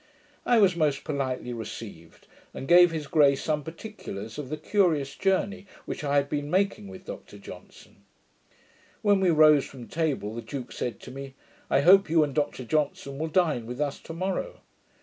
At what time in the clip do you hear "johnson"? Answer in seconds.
7.37-7.97, 12.65-13.19